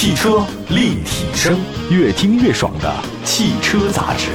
[0.00, 1.58] 汽车立体声，
[1.90, 4.28] 越听越爽的汽车杂志。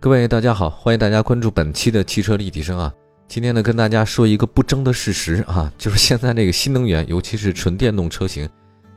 [0.00, 2.92] 各位大家好，欢迎大家关注本期的汽车立体声啊。
[3.28, 8.48] 今天呢，跟大家说一个不争的事实啊，就是现在这个新能源，尤其是纯电动车型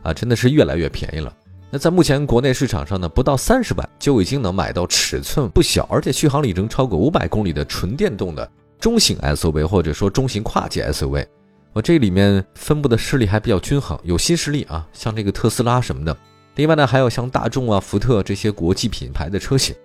[0.01, 1.31] 啊，真的是越来越便宜了。
[1.69, 11.27] 那在目前国内市场上呢，不到三十万就已经能买到尺寸不小，而且续航里程超过五百公里的纯电动的中型 SUV，或者说中型跨界 SUV。
[11.73, 16.15] 我这里面分布的势力还比较均衡，有新势力啊，像这个特斯拉什么的。
[16.55, 19.75] 另外呢，还有像大众啊、福特这些国际品牌的车型。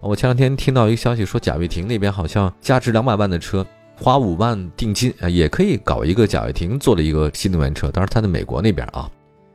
[0.00, 3.66] 我前两天听到一个消息，说贾跃亭那边好像价值两百万的车。
[3.98, 9.10] 花五万定金啊，也可以搞一个贾跃亭做的一个新能源车，当然他在美国那边啊。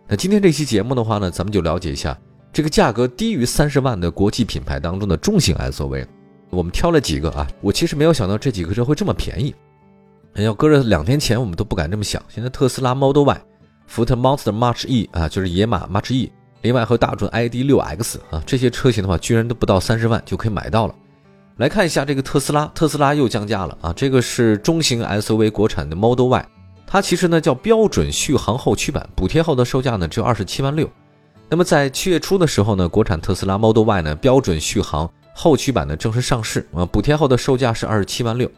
[0.07, 2.17] 那今天这期节目的话呢，咱们就了解一下
[2.51, 6.05] 这个价格低于三十万的国际品牌当中的中型 SUV。
[6.49, 9.53] 我们挑了几个啊，我其实没有想到这几个车会这么便宜。
[10.35, 12.21] 要搁着两天前我们都不敢这么想。
[12.29, 13.41] 现在特斯拉 Model Y、
[13.87, 20.95] 福特 Monster March E 啊，就是野马 March E，另外和大众 ID.6X 啊这些车型的话，居然都不到三十万就可以买到了。
[21.57, 23.93] 来看一下这个特斯拉，特斯拉又降价了啊！
[23.93, 26.45] 这个是中型 SUV 国产的 Model Y，
[26.87, 30.89] 它其实呢叫标准续航后驱版，补贴后的售价呢只有二十七万六。
[31.49, 38.49] 那么在七月初的时候呢，国产特斯拉 Model Y 呢标准续航后驱版呢正式上市啊，补贴后的售价是二十七万六。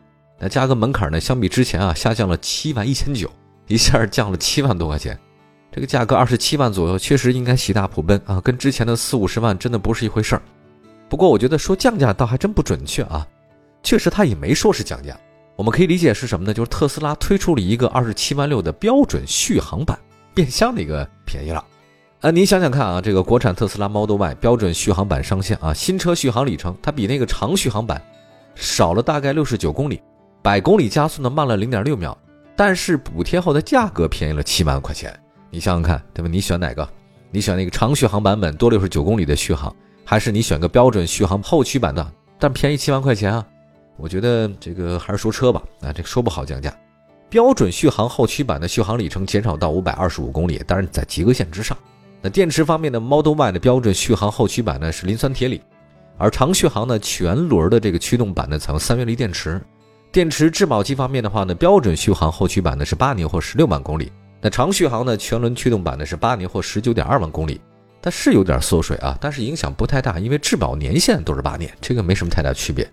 [0.43, 3.31] 那价格门槛呢相比之前啊下降了七万一千九，
[3.67, 5.17] 一下降了七万多块钱。
[5.71, 10.41] 这个价格二十七万左右，确实应该喜大普奔啊，跟之前的四五十万真的不是一回事儿。
[11.07, 13.25] 不过我觉得说降价倒还真不准确啊，
[13.83, 15.17] 确实他也没说是降价，
[15.55, 16.53] 我们可以理解是什么呢？
[16.53, 19.97] 就是特斯拉推出了一个二十七万六的标准续航版，
[20.33, 21.63] 变相的一个便宜了。
[22.19, 28.01] 呃，您想想看啊，这个国产特斯拉 Model Y 标准续航版上线啊，新车续航里程它比那个长续航版
[28.55, 30.01] 少了大概六十九公里，
[30.43, 32.15] 百公里加速呢慢了零点六秒，
[32.53, 35.17] 但是补贴后的价格便宜了七万块钱。
[35.49, 36.27] 你想想看，对吧？
[36.27, 36.87] 你选哪个？
[37.31, 39.73] 你选那个长续航版本多六十九公里的续航？
[40.03, 42.05] 还是你选个标准续航后驱版的，
[42.37, 43.47] 但便宜七万块钱啊！
[43.95, 46.75] 我觉得这个还是说车吧，啊，这个说不好降价。
[47.29, 51.77] 标准续航后驱版的续航里程减少到五百二十五公里，当然在及格线之上。
[52.21, 55.61] 那电池方面的 Model Y 的标准续航后驱版呢是磷酸铁锂，
[56.17, 59.61] 而长续航的全轮的这个驱动版呢采用三元锂电池。
[60.13, 67.59] 电池质保期方面的话呢，标准续航后驱版呢是八年或十六万公里，那长续航的全轮驱动版呢是八年或十九点二万公里。
[67.99, 72.87] 它是有点缩水啊，但是影响不太大，因为质保年限都是八年，这个没什么太大区别。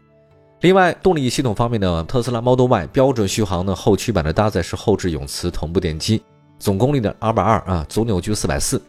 [0.62, 6.22] 另外，动力系统方面呢，特斯拉 Model Y 标准续航的后驱版的搭载是后置永磁同步电机，
[6.58, 8.80] 总功率的二百二啊，总扭矩四百四。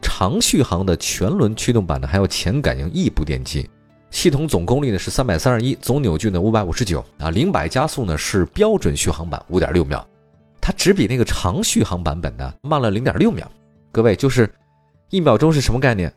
[0.00, 3.68] 长续航的全轮驱动版呢，还有前感应异步电机，
[4.14, 10.06] 系统总功率呢是三百三十一，总扭矩呢五百五十九啊，零百加速呢是标准续航版五点六秒，
[10.60, 13.46] 它只比那个长续航版本呢慢了零点六秒。
[13.92, 14.48] 各位就是。
[15.10, 16.12] 一秒钟是什么概念？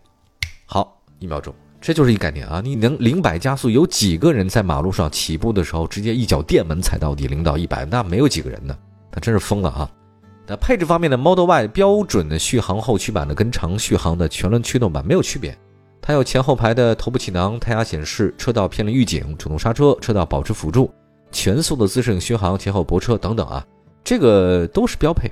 [0.66, 2.60] 好，一秒钟，这就是一概念啊！
[2.64, 7.86] 你能零百加速，有几个人在马路上起步的时候直接一脚电门踩到底，零到一百？
[7.86, 8.76] 那没有几个人呢，
[9.12, 9.92] 那真是疯了啊！
[10.48, 15.56] 那配置方面的 Model Y 标准的续航后驱版呢，跟长续航的全轮驱动版没有区别。
[16.08, 20.90] 它有前后排的头部气囊、胎压显示、车道偏离预警、主动刹车、车道保持辅助、
[21.34, 23.62] 全速的自适应巡航、前后泊车等等啊，
[24.06, 25.30] 这个都是标配。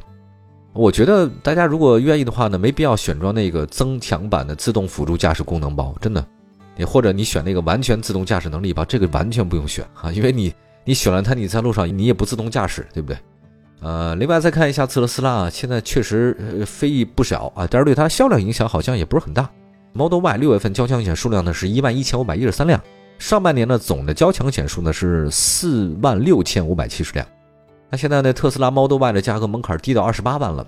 [0.74, 6.28] 我觉得大家如果愿意的话呢，没必要选装那个增强版的自动辅助驾驶功能包，真的。
[6.76, 10.54] 你或者你选那个完全自动驾驶能力包，这个完全不用选啊，因为你
[10.84, 13.18] 你选了它，你在路上你也不自动驾驶，对不对？
[13.80, 19.50] 呃，另外再看一下特斯拉啊，现在确实非议不少啊，但是对它销量影响好像也不是很大。
[19.98, 22.78] Model Y 六月份交强险数量呢是一万一千五百一十三辆，
[23.18, 27.26] 上半年呢总的交强险数呢是四万六千五百七十辆。
[27.90, 28.34] 那现在呢？
[28.34, 30.68] 特斯拉 Model Y 的价格门槛低到二十八万了。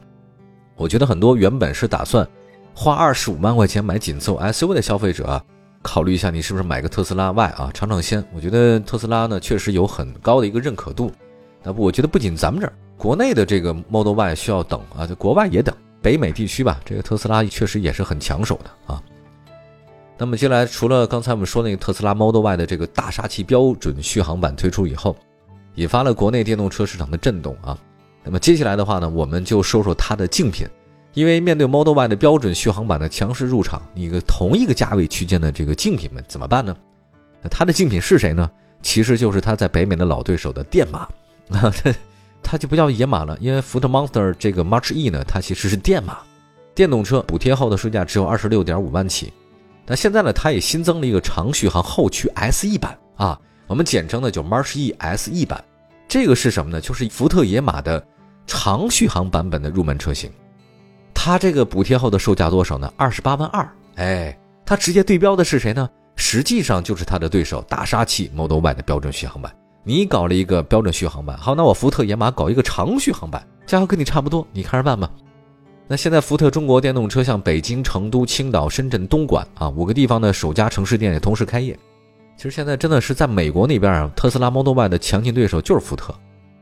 [0.78, 2.26] 我觉得很多原本是打算
[2.74, 5.44] 花二十五万块钱买紧凑 SUV 的消费者啊，
[5.82, 8.24] 考虑一下你是不是买个特斯拉 Y 啊，尝尝鲜。
[8.34, 11.12] 我觉得特斯拉呢确实有很高的一个认可度。
[11.64, 15.76] 那不，我觉得不仅咱们这儿，国内的这个 Model Y 需要等啊，在国外也等。
[16.02, 19.04] 北美地区吧，这个特斯拉确实也是很抢手的啊。
[20.20, 25.16] 那么接下来，除了刚才我们说那个特斯拉 Model Y 的这个大杀器标准续航版推出以后，
[25.76, 27.78] 引发了国内电动车市场的震动啊！
[28.24, 30.68] 那么接下来的话呢，我们就说说它的竞品，
[31.14, 36.76] 因为面对 Model Y 的标准续航版的强势入场，一个同一个价位区间的这个竞品们怎么办呢？
[37.52, 38.50] 它的竞品是谁呢？
[38.82, 41.00] 其实就是它在北美的老对手的电马
[41.50, 41.94] 啊，它
[42.42, 46.18] 它就不叫野马了，因为福特 Monster 这个 March E 呢，它其实是电马，
[46.74, 49.32] 电动车补贴后的售价只有二十六点五万起。
[49.88, 53.40] 那现在呢，它也新增了一个长续航后驱 SE 版啊。
[53.68, 55.64] 我们简称呢叫 March E SE 版，
[56.08, 56.80] 这个是什么呢？
[56.80, 58.06] 就是福特野马的
[58.46, 60.30] 长续航版本的入门车型。
[61.14, 62.92] 它这个补贴后的售价多少呢？
[62.98, 63.68] 二十八万二。
[63.96, 65.90] 哎，它直接对标的是谁呢？
[66.16, 69.54] 实际上就是它的对手大杀器 Model Y 的标准续航版。
[69.84, 75.10] 你搞了一个标准续航版，好，那我福特野马搞一个长续航版，价格跟你差不多，你看着办吧。
[75.90, 81.78] 那现在福特中国电动车像北京、成都、青岛、深圳、东莞啊五个地方的首家城市店也同时开业。
[82.36, 86.14] 其实现在真的是在美国那边啊，特斯拉 Model Y 的强劲对手就是福特。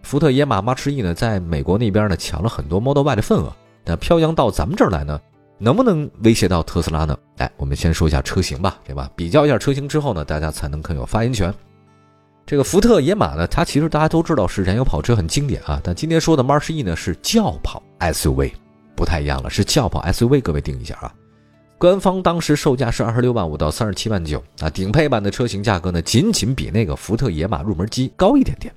[0.03, 3.51] 福特野马 March E 呢，在美国那边呢抢了很多 Model Y 的份额，
[3.83, 5.19] 那飘扬到咱们这儿来呢，
[5.57, 7.17] 能不能威胁到特斯拉呢？
[7.37, 9.09] 哎，我们先说一下车型吧，对吧？
[9.15, 11.51] 比较一下车型之后呢，大家才能更有发言权。
[12.45, 18.51] 这个福特野马呢，它其实大家都知道是燃油跑车很经典啊，但今天说的 March E 呢是轿跑 SUV。
[18.95, 21.13] 不太一样了，是轿跑 SUV，各位定一下啊。
[21.77, 28.73] 官方当时售价是二十六万五到三十七万九啊，顶配版的车型价格呢，仅仅比那个福特野马入门机高一点点，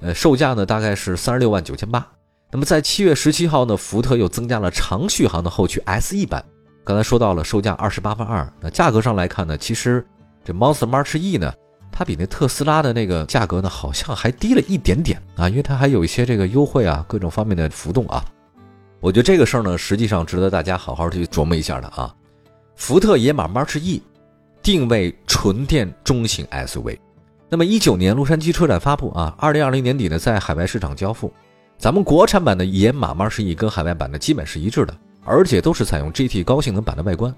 [0.00, 2.04] 呃，售价呢大概是三十六万九千八。
[2.50, 6.44] 那么在七月十七号呢，福特又增加了长续航的后驱 SE 版，
[6.84, 8.52] 刚才说到了售价二十八万二。
[8.60, 10.04] 那价格上来看呢，其实
[10.44, 11.52] 这 Monster March E 呢，
[11.92, 18.24] 它比那特斯拉的那个价格呢，好像还低了一点点啊，因为它还有一些这个优惠啊，各种方面的浮动啊。
[19.06, 22.12] 我觉得这个事儿呢，实际上值得大家好好去琢磨一下的啊。
[22.74, 24.02] 福特野马 March E
[24.64, 26.98] 定位纯电中型 SUV，
[27.48, 31.32] 那么一九年洛杉矶车展发布啊，二零二零年底呢在海外市场交付。
[31.78, 37.32] 咱们国产版的野马 March E 跟海外版的基本是一致的，而且都是采用 GT 高性能版的外观。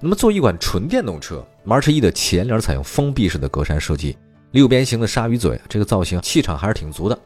[0.00, 4.18] 那么做一款纯电动车，March E 的前脸采用封闭式的格栅设计，
[4.50, 7.16] 六边形的鲨鱼嘴，这个造型气场还是挺足的。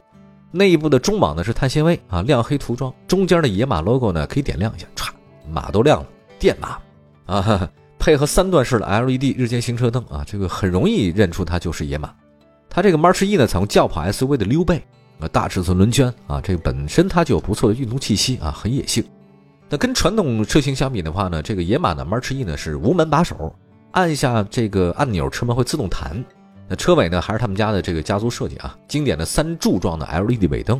[0.51, 5.11] 内部的中网呢是碳纤维啊，亮黑涂装，中间的野马 logo 呢可以点亮一下，歘，
[5.51, 6.07] 马都亮了，
[6.39, 6.77] 电马
[7.25, 7.69] 啊，
[7.99, 12.13] 配合三段式的 LED 日间行车灯啊，这个很容易认出它就是野马。
[12.69, 14.83] 它这个 March E 呢采用轿跑 SUV 的溜背
[15.19, 19.03] 啊，大尺寸轮圈啊，这个本身它就有不错的运动气息啊，很野性。
[19.69, 23.53] 那跟传统车型相比的话呢，这个野马的 March E 呢是无门把手，
[23.91, 26.25] 按下这个按钮车门会自动弹。
[26.69, 30.79] 那车尾呢，还是他们家的这个家族设计啊，经典的三柱状的 LED 尾灯，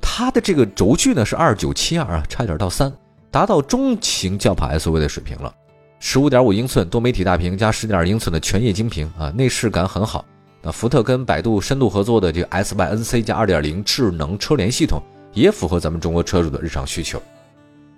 [0.00, 2.90] 它的这个轴距呢是二九七二啊，差一点到三，
[3.30, 5.54] 达到中型轿跑 SUV 的水平了。
[6.00, 10.24] 十五点五英寸多媒体大屏加十点二英寸的全液晶屏啊，内饰感很好。
[10.62, 15.02] 那福特跟百度深度合作的这个 SYNC 加二点零智能车联系统，
[15.34, 17.20] 也符合咱们中国车主的日常需求。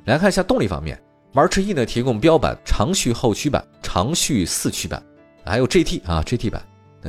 [0.06, 1.00] 来看一下动力方面
[1.32, 5.00] ，March E 呢提供标版长续后驱版、长续四驱版，
[5.44, 6.60] 还有 GT 啊 GT 版。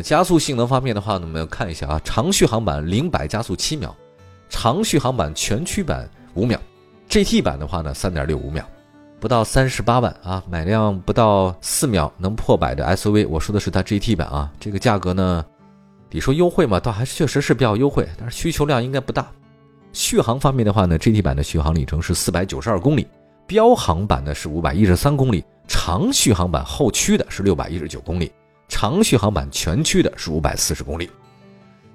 [0.02, 3.96] 加速性能方面的话呢，我们要看一下啊，长续航版零百加速七秒，
[4.50, 6.60] 长续航版全驱版五秒
[7.10, 8.64] ，GT 版的话呢三点六五秒，
[9.20, 15.46] 不到三十八万啊，买辆不到四秒能破百的 SUV，我说的是它 GT 版啊，这个价格呢，
[16.12, 19.28] 你说优惠嘛，倒还确实是比较优惠，但是需求量应该不大。
[19.94, 23.08] 续航方面的话呢，GT 版的续航里程是四百九十二公里，
[23.48, 28.32] 标行版的是五百一十三公里，长续航版后驱的是六百一十九公里。
[28.68, 31.10] 长续航版全驱的是五百四十公里，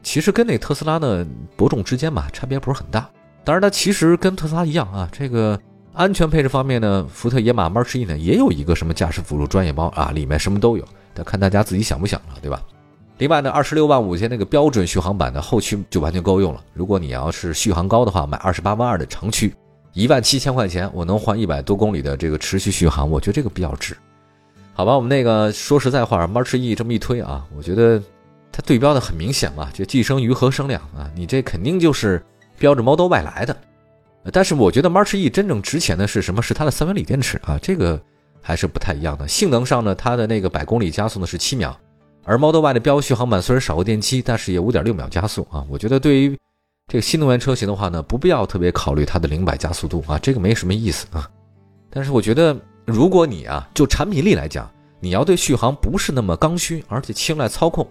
[0.02, 1.26] 其实跟那特斯拉呢
[1.56, 3.08] 伯仲之间吧，差别不是很大。
[3.44, 5.58] 当然，它其实跟特斯拉一样啊，这个
[5.92, 10.84] 安全配置方面呢，福特野马 March E 呢也有一个什么驾驶辅助专业包啊，里面什么都有，
[11.14, 12.62] 得看大家自己想不想了，对吧？
[13.18, 16.64] 另外呢，二十六万五千那个标准续航版的后驱就完全够用了。
[16.72, 19.54] 如果你要是续航高的话，买二十八万二的长驱，
[19.92, 23.96] 一万七千块钱我能换一百多公里的这个持续续航，我觉得这个比较值。
[24.74, 28.02] 好吧，我们那个说实在话，March E 这么一推啊，我觉得
[28.50, 32.20] 它对标的很明显嘛，就既生瑜何生亮啊，你这肯定就是
[32.58, 33.54] 标着 Model Y 来的。
[34.32, 36.40] 但是我觉得 March E 真正值钱的是什么？
[36.40, 38.00] 是它的三元锂电池啊，这个
[38.40, 39.28] 还是不太一样的。
[39.28, 41.78] 性能上呢，它的那个百公里加速呢是七秒，
[42.24, 45.62] 而 Model Y 的标续航版虽然少个电机，但是也五点六秒加速啊。
[45.68, 46.34] 我觉得对于
[46.86, 51.28] 这个新能源车型的话呢，不必要特别考虑它的零百加速度啊，这个没什么意思啊。
[51.90, 52.56] 但是我觉得。
[52.84, 54.70] 如果你啊，就产品力来讲，
[55.00, 57.86] 你要对续航不是那么刚需，而且青睐操控，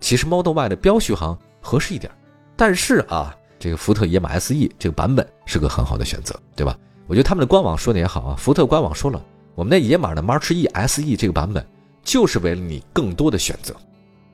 [0.00, 2.10] 其实 Model Y 的标续航合适一点。
[2.56, 6.76] 但是啊，这个福特野马 SE 这个版本是个很好的选择，对吧？
[7.06, 9.22] 我觉得他们的官网说的也好啊，福特官网说了，
[9.54, 11.66] 我们的野马的 March E SE 这个版本
[12.02, 13.74] 就是为了你更多的选择，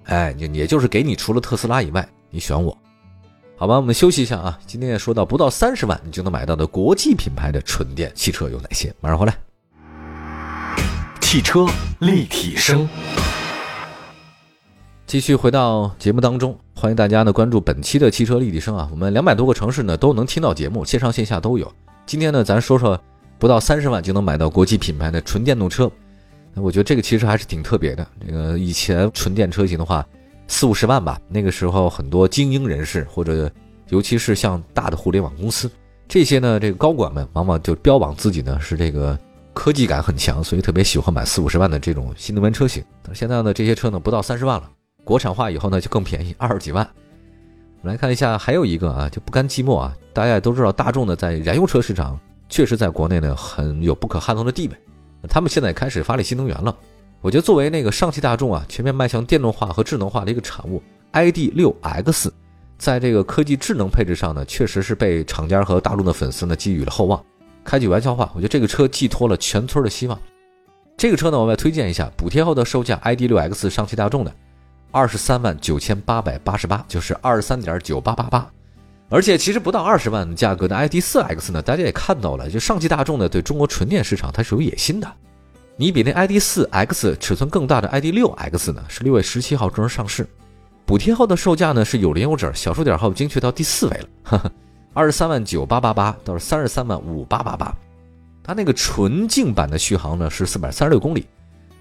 [0.04, 2.76] 哎，也也就是给你除了特斯拉以外，你选我，
[3.56, 3.76] 好吧？
[3.76, 8.94] 我们休息一下啊，今天也说到不到三十万你就能买到的国际品牌的纯电汽车有哪些？
[9.00, 9.45] 马上回来。
[11.28, 11.66] 汽车
[11.98, 12.88] 立体声，
[15.08, 21.70] 继续回到节目当中，欢迎大家呢关注本期的汽车立体声啊，我们两百多个城市呢都能听到节目，线上线下都有。
[22.06, 22.98] 今天呢，咱说说
[23.40, 25.90] 不到三十万就能买到国际品牌的纯电动车，
[26.54, 28.06] 我觉得这个其实还是挺特别的。
[28.24, 30.06] 这个以前纯电车型的话，
[30.46, 33.50] 四五十万吧，那个时候很多精英人士或者
[33.88, 35.68] 尤其是像大的互联网公司，
[36.06, 39.18] 这些呢，这个高管们往往就标榜自己呢是这个
[39.56, 42.84] 科技感很强，所以特别喜欢买四五十万的这种新能源车型。
[43.02, 44.70] 但是现在呢，这些车呢不到三十万了，
[45.02, 46.86] 国产化以后呢就更便宜， 二十几万。
[47.80, 52.20] 我们来看一下，还有一个啊，就不甘寂寞啊，大家也都知道，大众呢在燃油车市场
[52.50, 54.76] 确实在国内呢很有不可撼动的地位，
[55.26, 56.76] 他们现在开始发力新能源了。
[57.22, 60.82] 我觉得作为那个上汽大众啊，全面迈向电动化和智能化的一个产物
[61.12, 62.30] ，ID.6X，
[62.76, 67.24] 在这个科技智能配置上呢，确实是被厂家和大众的粉丝呢寄予了厚望。
[67.66, 70.18] 开句玩笑话，我觉得这个车寄托了全村的希望。
[70.96, 74.32] 这个车呢，我要推荐一下，补贴后的售价，ID.6X 上汽大众的
[74.90, 78.48] 二十三万九千八百八十八，就是二十三点九八八八。
[79.08, 85.12] 而且其实不到二十万价格的 ID.4X 呢，大家也看到了，就上汽大众呢对中国纯电市场它是有野心的。
[85.76, 90.26] 你比那 ID.4X 尺寸更大的 ID.6X 呢，是六月十七号正式上市，
[90.86, 94.52] 补贴后的售价呢是有零有整，小数点号精确到第四位了，
[94.96, 97.70] 二十三万九八八八到三十三万五八八八。
[98.42, 101.26] 它那个纯净版的续航呢是四百三十六公里，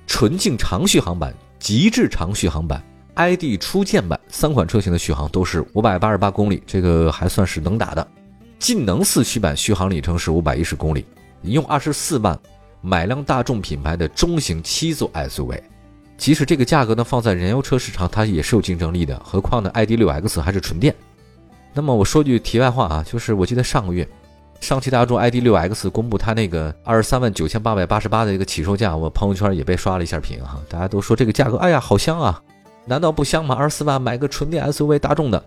[0.06, 8.06] 纯净长续航版、极致长续航版、ID 初见版三款车型的续航都是五百八十八公里，这个还算是能打的。
[8.60, 11.06] 劲能四驱版续航里程是五百一十公里，
[11.40, 12.38] 你用二十四万。
[12.82, 15.60] 买辆大众品牌的中型七座 SUV，
[16.18, 19.20] 即使这个价格呢放在燃油车市场，它也是有竞争力的。
[19.24, 20.94] 何况呢，ID.6X 还是纯电。
[21.76, 24.08] 那么我说句题外话啊，就是我记得上个月，
[24.62, 32.42] 上汽大众 ID.6X 公布它那个二十三万九千八百八十八的一个起售价，我朋友圈也被刷了一下屏哈，大家都说这个价格，哎呀，好香啊！
[32.86, 33.54] 难道不香吗？
[33.56, 35.44] 二十四万买个纯电 SUV 大众的。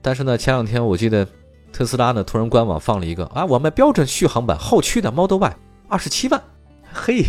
[0.00, 1.28] 但是呢，前两天我记得
[1.72, 5.56] 特斯拉呢突然官网放了一个啊，我们标准续航版后驱的 Model Y
[5.88, 6.42] 二十七万。
[6.90, 7.22] 嘿，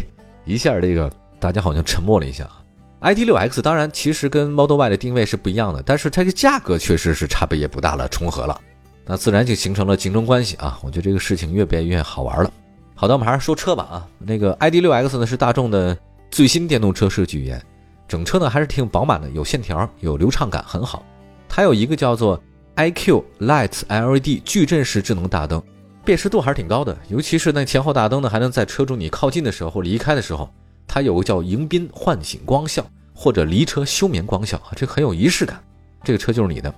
[0.45, 2.63] 一下这个大家好像沉默了一下啊。
[2.99, 8.59] ID.6X 当然其实跟 Model Y 的定位是不一样的，但是它的价格确实是差别也不大了，重合了，
[9.05, 10.79] 那自然就形成了竞争关系啊。
[10.81, 12.51] 我觉得这个事情越变越好玩了。
[12.95, 14.07] 好的，我们还是说车吧啊。
[14.17, 15.95] 那个 ID.6X 呢是大众的
[16.31, 17.61] 最新电动车设计语言，
[18.07, 21.05] 整车呢还是挺饱满的，有线条，有流畅感，很好。
[21.47, 22.41] 它有一个叫做
[22.75, 25.61] iQ Lights LED 矩阵式智能大灯。
[26.03, 30.49] 辨识度还是挺高的，尤其是那前后大灯呢，还能在车主你靠近的时候或离开的时候，
[30.87, 35.61] 它有个叫迎宾唤醒光效或者离车休眠光效啊，这很有仪式感。
[36.03, 36.73] 这个车就是你的。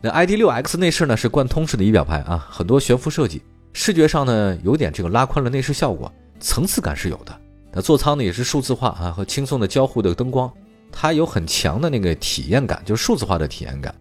[0.00, 7.40] 那 ID.6X 内饰呢是贯通式的仪表盘啊，很多悬浮设计，视觉上呢有点这个拉宽了内饰效果，层次感是有的。
[7.72, 10.52] 那座舱呢也是数字化啊和轻松的交互的灯光，
[10.90, 13.94] 它有很强的那个体验感，就是数字化的体验感。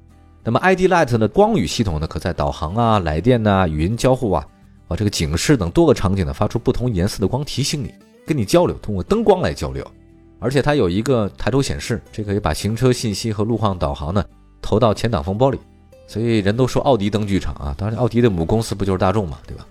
[0.44, 4.46] 那么 ID Light 的光语系统呢，可在导航啊、来电呐、语音交互啊、
[4.88, 7.94] 啊这个警示等多个场景呢，发出不同颜色的光提醒你，
[8.26, 9.86] 跟你交流，通过灯光来交流。
[10.40, 14.24] 而且它有一个抬头显示，这可以把行车信息和路况导航呢
[14.62, 15.58] 投到前挡风玻璃。
[16.08, 19.66] 所以人都说奥迪灯具厂啊，当然奥迪的母公司不就是大众嘛，对吧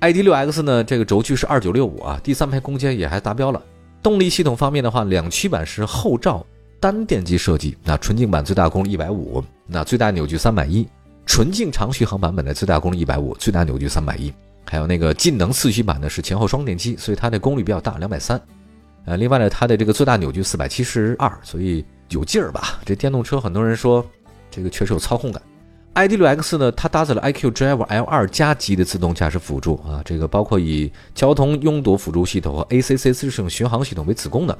[0.00, 3.62] ？ID 六 X 呢，这个轴距是二九六五啊，第三排空间也还达标了。
[4.02, 6.44] 动力系统方面的话，两驱版是后照。
[6.80, 10.84] 单电机设计，那纯净版最大功率一百五，那最大扭矩三百一；
[11.24, 14.30] 纯净长续航版本的最大功率一百五，最大扭矩三百一。
[14.68, 18.40] 还有那个劲能四驱版呢是前后双电机，所以它的功率比较大，两百三。
[19.04, 22.80] 呃，另外呢，它的这个最大扭矩四百七十二，所以有劲儿吧？
[22.84, 24.04] 这电动车很多人说
[24.50, 25.42] 这个确实有操控感。
[25.94, 34.56] ID.6X 呢，它搭载了 iQ Driver L2 加级的自动驾驶辅助啊，这个包括以交通拥堵辅助系统和 ACC 自适应巡航系统为子功能。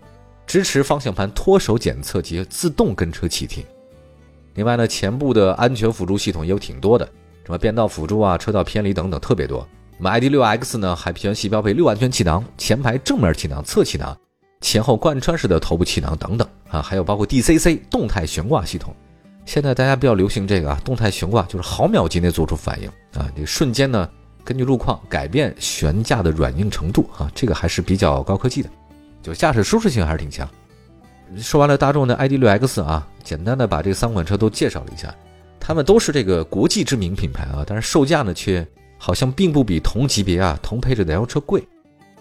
[0.46, 3.64] 支持方向盘脱手检测及自动跟车启停。
[4.54, 7.04] 另外呢，前部的安全辅助系统也有挺多的，
[7.44, 9.66] 什么变道辅助啊、车道偏离等等，特别多。
[9.98, 14.16] 那么 ID.6X 呢，还全系标配六安全气囊、前排正面气囊、侧气囊、
[14.60, 18.94] 前后贯穿式的头部气囊等等啊，还有包括 DCC 动态悬挂系统。
[19.46, 24.08] 现在大家比较流行这个啊，动态悬挂就是毫秒级内做出反应啊，这瞬间呢，
[24.42, 28.70] 根据路况改变悬架的软硬程度啊，这个还是比较高科技的。
[29.22, 30.48] 就驾驶舒适性还是挺强。
[31.36, 35.14] 说完了大众的 ID.6X 啊，简单的把这三款车都介绍了一下，
[35.60, 38.66] 他们都是这个国际知名品牌啊，但是售价呢却
[39.04, 41.62] 好像并不比同级别啊、同配置的燃油车贵。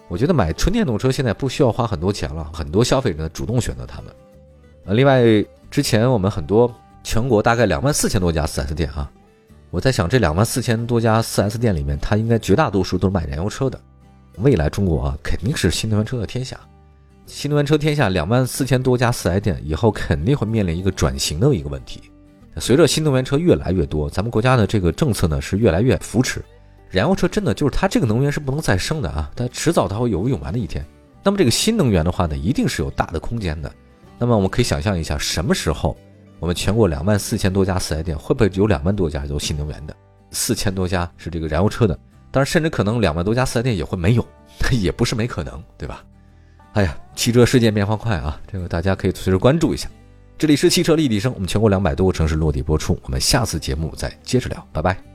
[0.06, 4.14] 我觉得买纯电动车现在不需要花很多钱了，很多消费者呢主动选择它们。
[4.84, 5.22] 呃，另外
[5.70, 6.70] 之前我们很多
[7.02, 9.10] 全国大概两万四千多家 4S 店啊，
[9.70, 13.80] 我在想这两万四千多家 4S 店里面，它应该绝大多数都是卖燃油车的。
[14.36, 16.60] 未来中国啊，肯定是新能源车的天下。
[17.24, 22.02] 新能源车天下两万四千多家四 S 店，以后肯定会面临一个转型的一个问题。
[22.58, 26.44] 随着新能源车越来越多，咱们国家的这个政策呢是越来越扶持。
[26.94, 30.86] 燃油车真的就是它这个能源是不能再生的啊，它迟早它会有用完的一天。
[31.24, 33.72] 那么这个新能源的话呢，一定是有大的空间的。
[34.16, 35.96] 那么我们可以想象一下，什么时候
[36.38, 39.96] 我们全国两万四千多家四 S 店会不会有两万多家做新能源的？
[40.30, 41.98] 四千多家是这个燃油车的，
[42.30, 44.24] 当然甚至可能两万多家四 S 店也会没有，
[44.70, 46.04] 也不是没可能，对吧？
[46.74, 49.88] 哎呀，汽车世界变化快啊，这个大家可以随时关注一下。
[50.38, 55.13] 这里是汽车立体声，我们全国两百多个城市落地播出，我们下次节目再接着聊，拜拜。